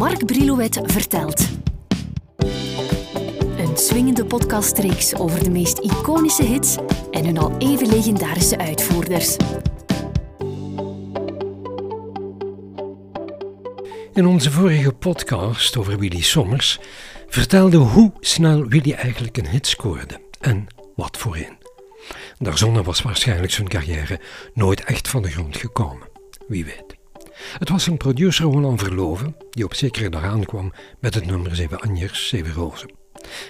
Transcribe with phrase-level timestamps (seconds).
[0.00, 1.48] Mark Brilouet vertelt.
[3.56, 6.76] Een swingende podcastreeks over de meest iconische hits
[7.10, 9.36] en hun al even legendarische uitvoerders.
[14.12, 16.78] In onze vorige podcast over Willy Sommers
[17.28, 21.58] vertelde hoe snel Willy eigenlijk een hit scoorde en wat voor een.
[22.38, 24.20] Daarzonder was waarschijnlijk zijn carrière
[24.54, 26.08] nooit echt van de grond gekomen.
[26.48, 26.99] Wie weet.
[27.58, 31.80] Het was een producer Roland Verloven die op zekere dag aankwam met het nummer Zeven
[31.80, 32.90] Anjers, Zeven Rozen.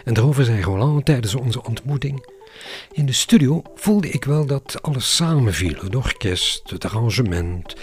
[0.05, 2.27] En daarover zei Roland tijdens onze ontmoeting.
[2.93, 7.77] In de studio voelde ik wel dat alles samenviel: het orkest, het arrangement,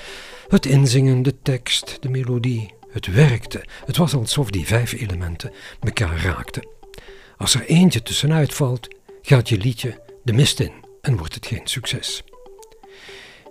[0.47, 2.75] het inzingen, de tekst, de melodie.
[2.87, 3.65] Het werkte.
[3.85, 6.67] Het was alsof die vijf elementen elkaar raakten.
[7.37, 10.71] Als er eentje tussenuit valt, gaat je liedje de mist in
[11.01, 12.23] en wordt het geen succes.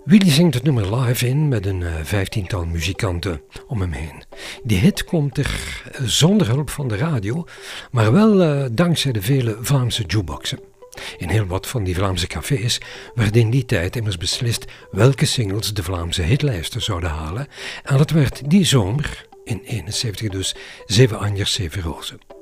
[0.07, 4.23] Willy zingt het nummer live in met een uh, vijftiental muzikanten om hem heen.
[4.63, 7.45] Die hit komt er uh, zonder hulp van de radio,
[7.91, 10.61] maar wel uh, dankzij de vele Vlaamse jukeboxen.
[11.17, 12.81] In heel wat van die Vlaamse cafés
[13.15, 17.47] werd in die tijd immers beslist welke singles de Vlaamse hitlijsten zouden halen,
[17.83, 22.36] en dat werd die zomer, in 71 dus, Zeven Anjers, Zeven Rozen.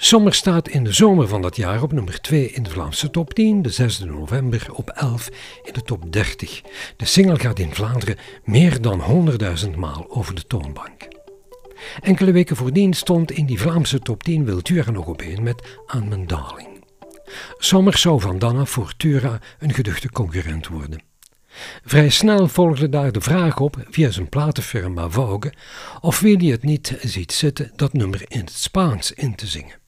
[0.00, 3.34] Sommer staat in de zomer van dat jaar op nummer 2 in de Vlaamse top
[3.34, 5.28] 10, de 6 november op 11
[5.62, 6.62] in de top 30.
[6.96, 9.28] De single gaat in Vlaanderen meer dan
[9.64, 11.08] 100.000 maal over de toonbank.
[12.00, 16.08] Enkele weken voordien stond in die Vlaamse top 10 Wiltura nog op 1 met Aan
[16.08, 16.84] mijn daling.
[17.58, 21.02] Sommer zou van dan af voor Tura een geduchte concurrent worden.
[21.84, 25.52] Vrij snel volgde daar de vraag op via zijn platenfirma Vogue
[26.00, 29.86] of Willy het niet ziet zitten dat nummer in het Spaans in te zingen.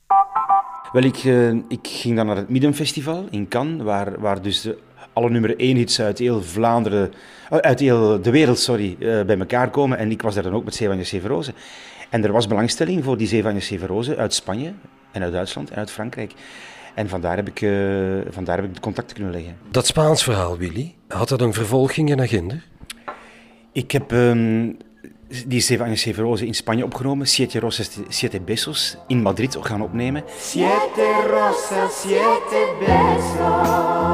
[0.92, 4.78] Wel, ik, uh, ik ging dan naar het Middenfestival in Cannes, waar, waar dus de,
[5.12, 7.12] alle nummer 1 hits uit heel Vlaanderen,
[7.48, 9.98] uit heel de wereld sorry, uh, bij elkaar komen.
[9.98, 11.55] En ik was daar dan ook met Zeevanjes Severozen.
[12.08, 14.73] En er was belangstelling voor die Zeevanjes Severozen uit Spanje
[15.12, 16.33] en uit Duitsland en uit Frankrijk.
[16.95, 17.58] En vandaar heb ik,
[18.30, 19.57] vandaar heb ik de contacten kunnen leggen.
[19.70, 22.55] Dat Spaans verhaal, Willy, had dat een vervolging in agenda?
[23.72, 24.77] Ik heb um,
[25.30, 27.27] die Zeven Años Severoze in Spanje opgenomen.
[27.27, 28.98] Siete Rosas, Siete Besos.
[29.08, 30.24] In Madrid gaan opnemen.
[30.39, 34.11] Siete Rosas, Siete Besos.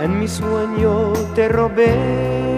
[0.00, 2.48] En mi sueño te robé.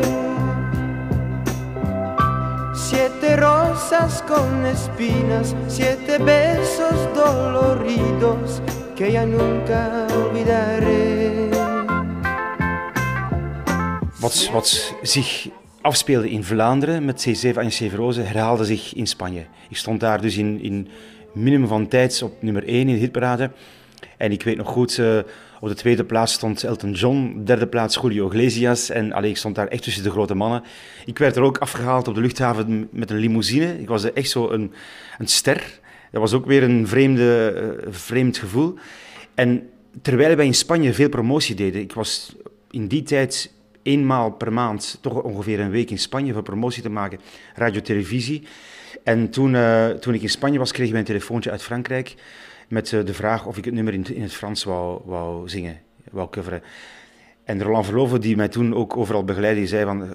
[2.75, 8.61] Siete rosas con espinas, siete besos doloridos
[8.97, 11.49] que ya nunca olvidaré.
[14.21, 19.47] Wat, wat zich afspeelde in Vlaanderen met C7 en Severose herhaalde zich in Spanje.
[19.69, 20.89] Ik stond daar dus in, in
[21.33, 23.51] minimum van tijd op nummer 1 in de hitparade.
[24.17, 25.19] En ik weet nog goed, uh,
[25.61, 28.91] op de tweede plaats stond Elton John, derde plaats Julio Iglesias.
[28.91, 30.63] En allee, ik stond daar echt tussen de grote mannen.
[31.05, 33.81] Ik werd er ook afgehaald op de luchthaven met een limousine.
[33.81, 34.73] Ik was echt zo een,
[35.19, 35.81] een ster.
[36.11, 37.55] Dat was ook weer een vreemde,
[37.87, 38.75] uh, vreemd gevoel.
[39.35, 39.69] En
[40.03, 42.37] terwijl wij in Spanje veel promotie deden, ik was
[42.71, 43.53] in die tijd
[43.83, 47.21] eenmaal per maand, toch ongeveer een week in Spanje voor promotie te maken,
[47.55, 48.43] radio, televisie.
[49.05, 52.15] En toen, uh, toen ik in Spanje was, kreeg ik een telefoontje uit Frankrijk
[52.69, 55.81] met uh, de vraag of ik het nummer in, in het Frans wou, wou zingen,
[56.11, 56.63] wou coveren.
[57.45, 60.15] En Roland Verloven, die mij toen ook overal begeleidde, die zei van...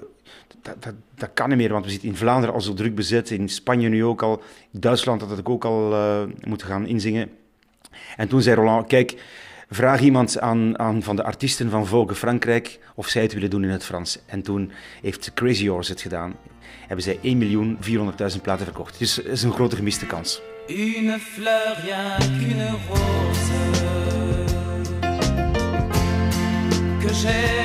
[0.62, 3.30] Dat, dat, dat, kan niet meer, want we zitten in Vlaanderen al zo druk bezet,
[3.30, 7.30] in Spanje nu ook al, in Duitsland had ik ook al uh, moeten gaan inzingen.
[8.16, 9.22] En toen zei Roland, kijk,
[9.70, 13.64] vraag iemand aan, aan van de artiesten van Vogue Frankrijk of zij het willen doen
[13.64, 14.18] in het Frans.
[14.26, 14.72] En toen
[15.02, 16.34] heeft Crazy Horse het gedaan.
[16.86, 17.18] Hebben zij
[18.34, 18.98] 1.400.000 platen verkocht.
[18.98, 20.40] Dus het is een grote gemiste kans.
[20.68, 23.56] Une fleur rien qu'une rose
[27.00, 27.55] que j'ai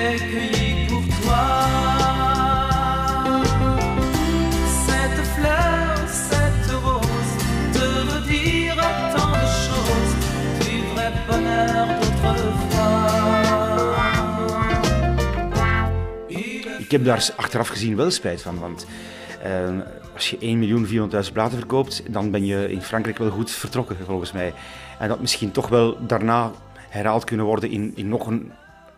[16.91, 18.85] Ik heb daar achteraf gezien wel spijt van, want
[19.45, 19.79] uh,
[20.13, 24.53] als je 1.400.000 platen verkoopt, dan ben je in Frankrijk wel goed vertrokken, volgens mij.
[24.99, 26.51] En dat misschien toch wel daarna
[26.89, 28.51] herhaald kunnen worden in, in nog een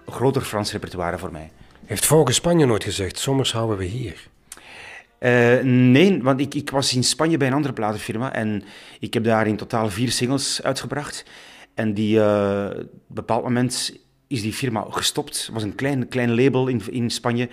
[0.06, 1.52] groter Frans repertoire voor mij.
[1.86, 4.28] Heeft Vogue Spanje nooit gezegd, soms houden we hier?
[5.20, 8.64] Uh, nee, want ik, ik was in Spanje bij een andere platenfirma en
[9.00, 11.26] ik heb daar in totaal vier singles uitgebracht.
[11.74, 14.03] En die, uh, op een bepaald moment
[14.34, 15.46] is die firma gestopt.
[15.46, 17.50] Het was een klein, klein label in, in Spanje.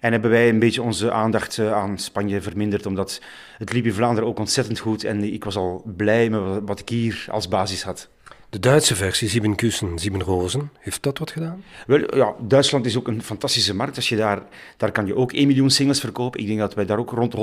[0.00, 3.20] En hebben wij een beetje onze aandacht uh, aan Spanje verminderd, omdat
[3.58, 5.04] het liep in Vlaanderen ook ontzettend goed.
[5.04, 8.08] En ik was al blij met wat ik hier als basis had.
[8.50, 11.62] De Duitse versie, Sieben Kussen, Sieben Rozen, heeft dat wat gedaan?
[11.86, 13.96] Wel, ja, Duitsland is ook een fantastische markt.
[13.96, 14.42] Als je daar,
[14.76, 16.40] daar kan je ook 1 miljoen singles verkopen.
[16.40, 17.34] Ik denk dat wij daar ook rond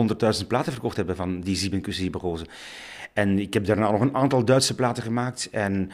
[0.41, 2.47] 100.000 platen verkocht hebben van die Sieben Kussen, Sieben Rozen.
[3.13, 5.49] En ik heb daarna nog een aantal Duitse platen gemaakt.
[5.51, 5.91] En,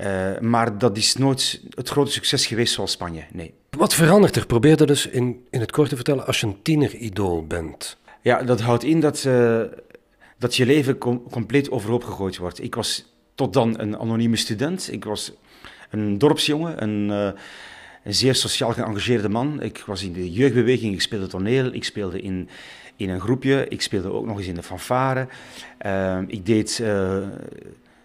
[0.00, 3.54] uh, maar dat is nooit het grote succes geweest zoals Spanje, nee.
[3.70, 4.46] Wat verandert er?
[4.46, 7.96] Probeer dat dus in, in het kort te vertellen als je een tieneridool bent.
[8.22, 9.62] Ja, dat houdt in dat, uh,
[10.38, 12.62] dat je leven com compleet overhoop gegooid wordt.
[12.62, 14.92] Ik was tot dan een anonieme student.
[14.92, 15.32] Ik was
[15.90, 17.40] een dorpsjongen, een, uh,
[18.04, 19.62] een zeer sociaal geëngageerde man.
[19.62, 22.48] Ik was in de jeugdbeweging, ik speelde toneel, ik speelde in,
[22.98, 25.28] in een groepje, ik speelde ook nog eens in de fanfare.
[25.86, 27.18] Uh, ik deed uh,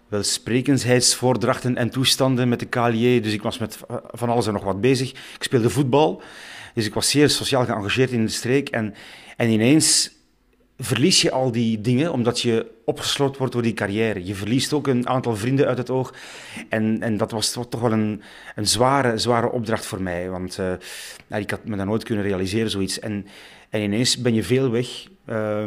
[0.08, 3.78] wel sprekensheidsvoordrachten en toestanden met de KLJ, dus ik was met
[4.10, 5.10] van alles en nog wat bezig.
[5.10, 6.22] Ik speelde voetbal,
[6.74, 8.68] dus ik was zeer sociaal geëngageerd in de streek.
[8.68, 8.94] En,
[9.36, 10.12] en ineens
[10.78, 14.24] verlies je al die dingen omdat je opgesloten wordt door die carrière.
[14.24, 16.14] Je verliest ook een aantal vrienden uit het oog.
[16.68, 18.22] En, en dat was toch wel een,
[18.54, 20.30] een zware, zware opdracht voor mij.
[20.30, 20.72] Want uh,
[21.26, 22.98] nou, ik had me dat nooit kunnen realiseren, zoiets.
[22.98, 23.26] En,
[23.74, 24.86] en ineens ben je veel weg.
[25.26, 25.66] Uh, uh,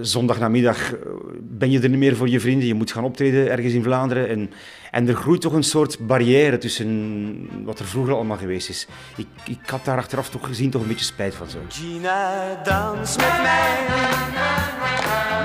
[0.00, 0.94] zondagnamiddag
[1.40, 2.66] ben je er niet meer voor je vrienden.
[2.66, 4.28] Je moet gaan optreden ergens in Vlaanderen.
[4.28, 4.50] En,
[4.90, 8.86] en er groeit toch een soort barrière tussen wat er vroeger allemaal geweest is.
[9.16, 11.58] Ik, ik had daar achteraf toch gezien toch een beetje spijt van zo.
[11.68, 13.78] Gina, dans met mij.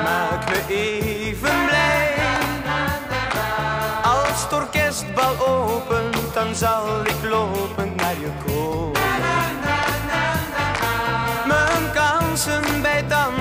[0.03, 2.13] Maak me even blij.
[4.03, 7.94] Als het orkestbal opent, dan zal ik lopen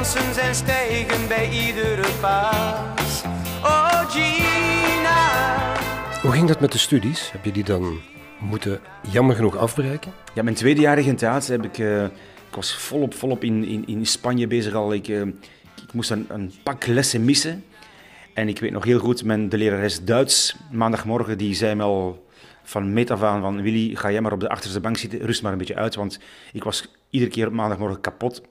[0.04, 3.22] dansen zijn stijgen bij iedere pas.
[3.62, 5.76] Oh Gina.
[6.22, 7.32] Hoe ging dat met de studies?
[7.32, 8.00] Heb je die dan
[8.40, 8.80] moeten
[9.10, 10.12] jammer genoeg afbreken?
[10.34, 11.78] Ja, mijn tweedejarige in theater heb ik...
[11.78, 12.04] Uh,
[12.48, 14.92] ik was volop, volop in, in, in Spanje bezig al.
[14.92, 15.20] Ik, uh,
[15.82, 17.64] ik moest een, een, pak lessen missen.
[18.34, 22.26] En ik weet nog heel goed, mijn, de lerares Duits, maandagmorgen, die zei me al
[22.62, 25.42] van meet af aan van Willy, ga jij maar op de achterste bank zitten, rust
[25.42, 26.18] maar een beetje uit, want
[26.52, 28.42] ik was iedere keer op maandagmorgen kapot.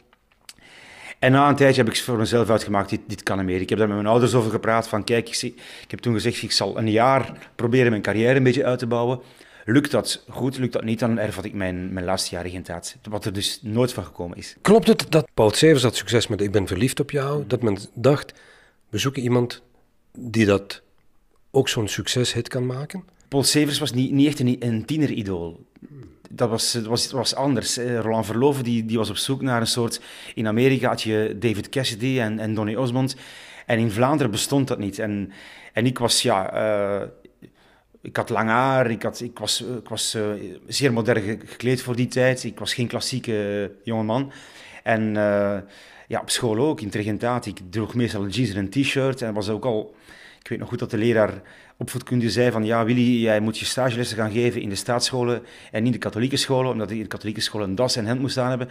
[1.24, 3.62] En na een tijdje heb ik voor mezelf uitgemaakt, dit, dit kan niet meer.
[3.62, 5.54] Ik heb daar met mijn ouders over gepraat, van kijk, ik, zie,
[5.84, 8.88] ik heb toen gezegd, ik zal een jaar proberen mijn carrière een beetje uit te
[8.88, 9.20] bouwen.
[9.66, 12.98] Lukt dat goed, lukt dat niet, dan ervat ik mijn, mijn laatste jaar in taat.
[13.10, 14.56] Wat er dus nooit van gekomen is.
[14.62, 17.44] Klopt het dat Paul Severs had succes met Ik ben verliefd op jou?
[17.48, 18.34] Dat men dacht,
[18.90, 19.62] we zoeken iemand
[20.18, 20.82] die dat
[21.52, 23.04] ook zo'n succeshit kan maken?
[23.28, 25.66] Paul Severs was niet, niet echt een, een tieneridool.
[26.36, 27.78] Dat was, was, was anders.
[27.78, 30.02] Roland Verloven die, die was op zoek naar een soort...
[30.34, 33.16] In Amerika had je David Cassidy en, en Donny Osmond.
[33.66, 35.00] En in Vlaanderen bestond dat niet.
[35.00, 35.32] En,
[35.74, 36.54] en ik was, ja...
[36.54, 37.08] Uh,
[38.02, 40.24] ik had lang haar, ik, had, ik was, ik was uh,
[40.68, 42.44] zeer modern gekleed voor die tijd.
[42.44, 44.32] Ik was geen klassieke jongeman.
[44.84, 45.16] En
[46.14, 47.46] ja, op school ook, in Trigentaat.
[47.46, 49.22] Ik droeg meestal jeans en een t-shirt.
[49.22, 49.96] En was ook al...
[50.40, 51.42] Ik weet nog goed dat de leraar
[51.78, 52.66] opvoedkunde zei van...
[52.66, 56.38] Ja, Willy, jij moet je stagelessen gaan geven in de staatsscholen en niet de katholieke
[56.38, 56.72] scholen.
[56.72, 58.70] Omdat ik in de katholieke scholen een das en hemd moest aan hebben.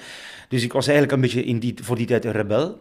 [0.48, 2.78] Dus ik was eigenlijk een beetje in die, voor die tijd een rebel.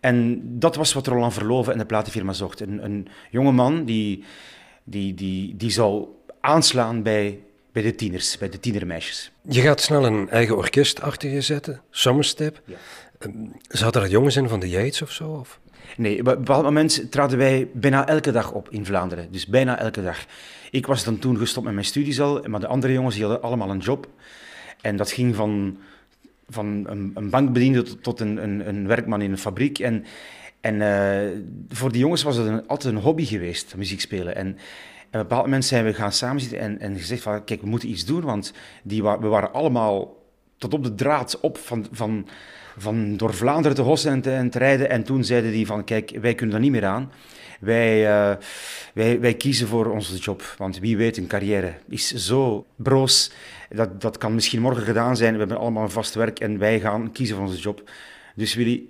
[0.00, 2.60] En dat was wat Roland Verloven en de platenfirma zocht.
[2.60, 4.24] Een, een jonge man die
[4.84, 6.08] die, die, die zou
[6.40, 7.40] aanslaan bij,
[7.72, 9.32] bij de tieners, bij de tienermeisjes.
[9.48, 12.62] Je gaat snel een eigen orkest achter je zetten, Summerstep.
[12.64, 12.76] Ja.
[13.68, 15.30] Zaten er jongens in van de Yates of zo?
[15.30, 15.60] Of?
[15.96, 19.32] Nee, op een bepaald moment traden wij bijna elke dag op in Vlaanderen.
[19.32, 20.26] Dus bijna elke dag.
[20.70, 23.42] Ik was dan toen gestopt met mijn studies al, maar de andere jongens die hadden
[23.42, 24.08] allemaal een job.
[24.80, 25.78] En dat ging van,
[26.48, 29.78] van een, een bankbediende tot, een, een, een, werkman in een fabriek.
[29.78, 30.04] En,
[30.60, 34.36] en uh, voor die jongens was het altijd een hobby geweest, muziek spelen.
[34.36, 37.60] En, en op een bepaald moment zijn we gaan samenzitten en, en gezegd van, kijk,
[37.60, 40.19] we moeten iets doen, want die, we waren allemaal
[40.60, 42.26] tot op de draad op van, van,
[42.76, 44.90] van door Vlaanderen te hossen en te, en te rijden.
[44.90, 47.12] En toen zeiden die van, kijk, wij kunnen daar niet meer aan.
[47.60, 48.36] Wij, uh,
[48.94, 53.32] wij, wij kiezen voor onze job, want wie weet, een carrière is zo broos.
[53.68, 55.32] Dat, dat kan misschien morgen gedaan zijn.
[55.32, 57.90] We hebben allemaal een vast werk en wij gaan kiezen voor onze job.
[58.34, 58.86] Dus Willy,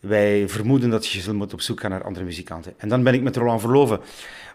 [0.00, 2.74] wij vermoeden dat je zult moeten op zoek gaan naar andere muzikanten.
[2.76, 4.00] En dan ben ik met Roland Verloven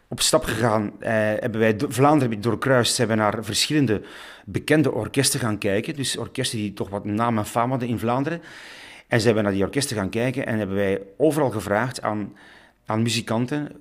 [0.08, 1.02] op stap gegaan.
[1.02, 2.96] Eh, hebben wij Vlaanderen doorkruist.
[2.96, 4.02] Zijn we naar verschillende
[4.46, 5.96] bekende orkesten gaan kijken.
[5.96, 8.42] Dus orkesten die toch wat naam en faam hadden in Vlaanderen.
[9.08, 12.34] En zijn we naar die orkesten gaan kijken en hebben wij overal gevraagd aan,
[12.86, 13.72] aan muzikanten.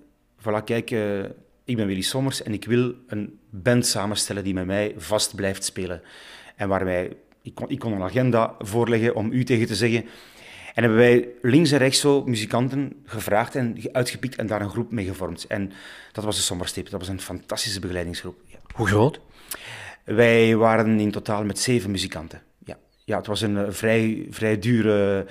[0.40, 1.24] Voilà, kijk, uh,
[1.64, 5.64] ik ben Willy Sommers en ik wil een band samenstellen die met mij vast blijft
[5.64, 6.02] spelen.
[6.56, 10.04] En waar wij, ik kon, ik kon een agenda voorleggen om u tegen te zeggen
[10.76, 14.90] en hebben wij links en rechts zo muzikanten gevraagd en uitgepikt en daar een groep
[14.92, 15.46] mee gevormd.
[15.46, 15.72] En
[16.12, 16.90] dat was de Sommerstip.
[16.90, 18.36] Dat was een fantastische begeleidingsgroep.
[18.46, 18.58] Ja.
[18.74, 19.20] Hoe groot?
[20.04, 22.42] Wij waren in totaal met zeven muzikanten.
[22.64, 25.26] Ja, ja het was een vrij, vrij dure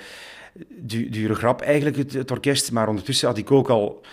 [0.68, 2.72] du- dure grap eigenlijk, het, orkest.
[2.72, 4.04] Maar ondertussen had ik ook al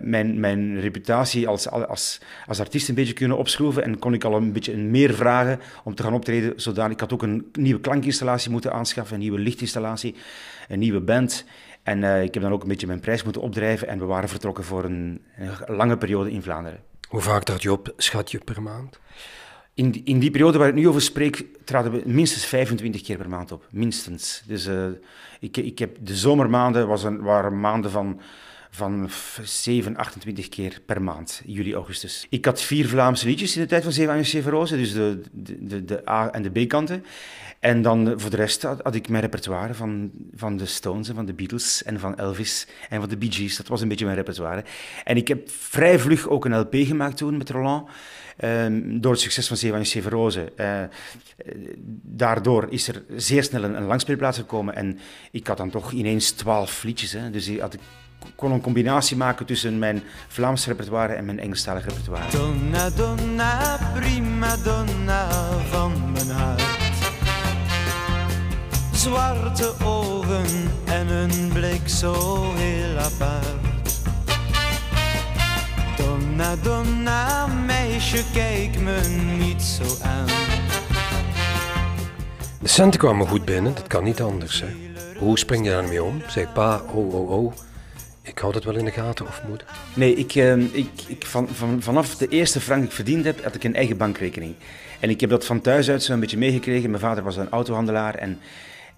[0.00, 3.82] mijn, mijn reputatie als, als, als artiest een beetje kunnen opschroeven.
[3.82, 6.52] En kon ik al een beetje meer vragen om te gaan optreden.
[6.56, 10.14] Zodanig, ik had ook een nieuwe klankinstallatie moeten aanschaffen, een nieuwe lichtinstallatie,
[10.68, 11.44] een nieuwe band.
[11.82, 13.88] En eh, ik heb dan ook een beetje mijn prijs moeten opdrijven.
[13.88, 15.22] En we waren vertrokken voor een,
[15.66, 16.80] lange periode in Vlaanderen.
[17.08, 19.00] Hoe vaak trad je op, schat je, per maand?
[19.74, 23.16] In die, in die periode waar ik nu over spreek, traden we minstens 25 keer
[23.16, 23.66] per maand op.
[23.70, 24.42] Minstens.
[24.46, 24.86] Dus eh,
[25.40, 28.20] ik, ik heb de zomermaanden was een, waren maanden van,
[28.70, 32.26] van f- 7, 28 keer per maand, juli, augustus.
[32.28, 35.84] Ik had vier Vlaamse liedjes in de tijd van Zeven Zeven Rozen, dus de, de,
[35.84, 37.04] de, A- en de B-kanten.
[37.60, 41.14] En dan eh, voor de rest had, ik mijn repertoire van, van de Stones en
[41.14, 43.56] van de Beatles en van Elvis en van de Bee Gees.
[43.56, 44.64] Dat was een beetje mijn repertoire.
[45.04, 47.88] En ik heb vrij vlug ook een LP gemaakt toen met Roland.
[48.36, 50.56] Ehm, door het succes van Zeven Anjers, Zeven.
[50.56, 50.88] Eh, eh,
[52.02, 54.74] daardoor is er zeer snel een, een langspeelplaats gekomen.
[54.74, 54.98] En
[55.30, 57.12] ik had dan toch ineens twaalf liedjes.
[57.12, 57.30] Hè.
[57.30, 57.80] Dus had, ik
[58.34, 62.30] kon een combinatie maken tussen mijn Vlaams repertoire en mijn Engelstalig repertoire.
[62.30, 65.28] Donna, donna, prima donna
[65.70, 66.62] van mijn hart.
[68.92, 72.14] Zwarte ogen en een blik zo
[72.54, 74.00] heel apart.
[75.96, 79.00] Donna, donna, meisje, kijk me
[79.38, 80.26] niet zo aan.
[82.60, 84.60] De centen kwamen goed binnen, dat kan niet anders.
[84.60, 84.66] Hè.
[85.18, 86.22] Hoe spring je daarmee om?
[86.28, 87.52] Zeg pa, oh, oh, oh,
[88.30, 89.66] ik houd het wel in de gaten of moeder?
[89.94, 93.42] Nee, ik, eh, ik, ik van, van, vanaf de eerste frank die ik verdiend heb,
[93.44, 94.54] had ik een eigen bankrekening.
[95.00, 96.90] En ik heb dat van thuis uit zo'n beetje meegekregen.
[96.90, 98.38] Mijn vader was een autohandelaar en,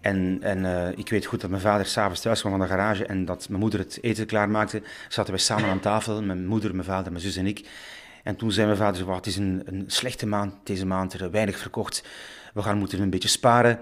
[0.00, 3.06] en, en eh, ik weet goed dat mijn vader s'avonds thuis kwam van de garage
[3.06, 4.82] en dat mijn moeder het eten klaarmaakte.
[5.08, 7.68] Zaten wij samen aan tafel, mijn moeder, mijn vader, mijn zus en ik.
[8.22, 11.12] En toen zei mijn vader, zo, "Wat, het is een, een slechte maand deze maand,
[11.12, 12.04] er weinig verkocht.
[12.54, 13.78] We gaan moeten een beetje sparen.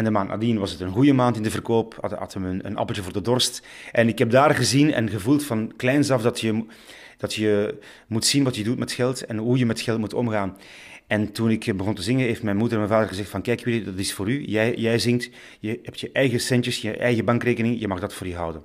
[0.00, 2.64] En de maand nadien was het een goede maand in de verkoop, hadden, hadden we
[2.64, 3.62] een, appeltje voor de dorst.
[3.92, 6.64] En ik heb daar gezien en gevoeld van kleins af dat je,
[7.16, 10.14] dat je moet zien wat je doet met geld en hoe je met geld moet
[10.14, 10.56] omgaan.
[11.06, 13.64] En toen ik begon te zingen, heeft mijn moeder en mijn vader gezegd van kijk
[13.64, 14.44] Willy, dat is voor u.
[14.46, 15.30] Jij, jij zingt,
[15.60, 18.62] je hebt je eigen centjes, je eigen bankrekening, je mag dat voor je houden.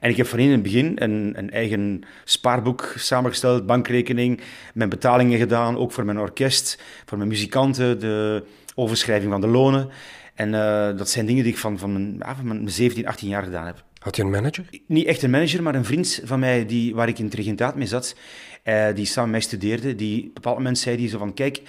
[0.00, 4.40] En ik heb van in het begin een, een eigen spaarboek samengesteld, bankrekening,
[4.74, 8.44] mijn betalingen gedaan, ook voor mijn orkest, voor mijn muzikanten, de
[8.80, 9.88] overschrijving van de lonen.
[10.34, 13.28] En eh, dat zijn dingen die ik van, van, mijn, ja, van mijn 17, 18
[13.28, 13.84] jaar gedaan heb.
[13.98, 14.64] Had je een manager?
[14.86, 17.74] Niet echt een manager, maar een vriend van mij die, waar ik in het regentaat
[17.74, 18.16] mee zat,
[18.62, 21.34] eh, die samen met mij studeerde, die op een bepaald moment zei die zo van,
[21.34, 21.62] kijk,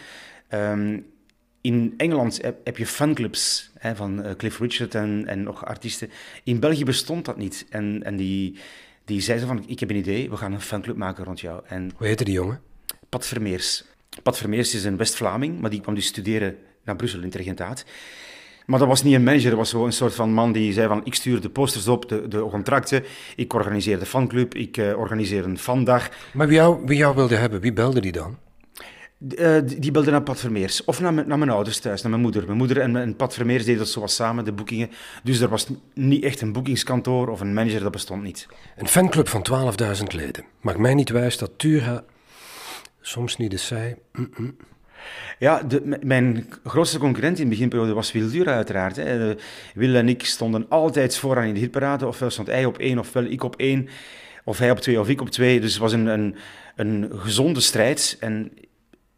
[0.47, 0.99] ehm,
[1.61, 6.09] in Engeland heb, heb je fanclubs hè, van eh, Cliff Richard en, en nog artiesten.
[6.43, 7.65] In België bestond dat niet.
[7.69, 8.59] En, en die,
[9.05, 11.61] die zei zo van, ik heb een idee, we gaan een fanclub maken rond jou.
[11.67, 12.61] En Hoe heette die jongen?
[13.09, 13.83] Pat Vermeers.
[14.23, 17.85] Pat Vermeers is een West-Vlaming, maar die kwam dus studeren naar Brussel in het regentaat.
[18.65, 20.87] Maar dat was niet een manager, dat was zo een soort van man die zei
[20.87, 23.03] van ik stuur de posters op, de, de contracten,
[23.35, 26.09] ik organiseer de fanclub, ik eh, organiseer een fandag.
[26.33, 28.37] Maar wie jou, wie jou wilde hebben, wie belde die dan?
[29.35, 30.83] Eh, die belde naar Pat Vermeers.
[30.85, 32.45] Of naar, mijn- naar mijn ouders thuis, naar mijn moeder.
[32.45, 34.89] Mijn moeder en, en Pat Vermeers deden dat zoals samen, de boekingen.
[35.23, 38.47] Dus er was niet echt een boekingskantoor of een manager, dat bestond niet.
[38.77, 39.45] Een fanclub van
[39.99, 40.43] 12.000 leden.
[40.61, 42.03] Maakt mij niet wijs dat Tura
[43.01, 43.95] soms niet eens zei...
[44.13, 44.55] "Mm-mm."
[45.39, 48.97] Ja, de, mijn grootste concurrent in de beginperiode was Wil Dura uiteraard.
[48.97, 49.29] Eh,
[49.73, 52.07] Wil en ik stonden altijd vooraan in de hitparade.
[52.07, 53.87] Ofwel stond hij op één, ofwel ik op één.
[54.43, 55.59] Of hij op twee, of ik op twee.
[55.59, 56.35] Dus het was een, een,
[56.75, 58.17] een gezonde strijd.
[58.19, 58.51] En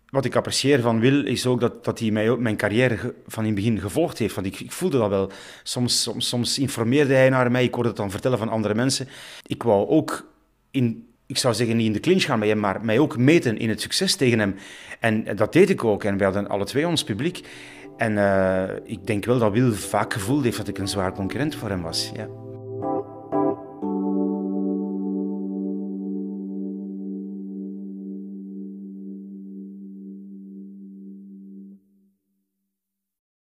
[0.09, 3.43] wat ik apprecieer van Wil is ook dat, dat hij mij ook mijn carrière van
[3.43, 4.35] in het begin gevolgd heeft.
[4.35, 5.31] Want ik, ik voelde dat wel.
[5.63, 7.63] Soms, soms, soms informeerde hij naar mij.
[7.63, 9.07] Ik hoorde het dan vertellen van andere mensen.
[9.45, 10.31] Ik wou ook
[10.71, 13.57] in, ik zou zeggen niet in de clinch gaan met hem, maar mij ook meten
[13.57, 14.55] in het succes tegen hem.
[14.99, 16.03] En dat deed ik ook.
[16.03, 17.41] En we hadden alle twee ons publiek.
[17.97, 21.55] En eh, ik denk wel dat Wil vaak gevoeld heeft dat ik een zwaar concurrent
[21.55, 22.11] voor hem was.
[22.15, 22.52] Ja.